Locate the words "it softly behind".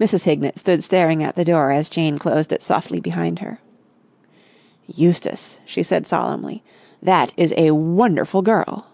2.54-3.40